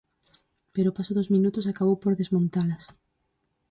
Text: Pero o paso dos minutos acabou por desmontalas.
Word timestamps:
Pero 0.73 0.87
o 0.89 0.95
paso 0.97 1.11
dos 1.17 1.31
minutos 1.35 1.65
acabou 1.71 1.97
por 2.03 2.13
desmontalas. 2.19 2.83